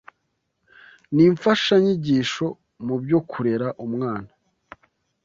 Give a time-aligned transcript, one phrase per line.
[1.13, 2.45] ni imfashanyigisho
[2.85, 4.31] mu byo kurera umwana